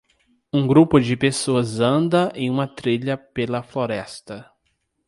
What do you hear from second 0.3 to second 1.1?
Um grupo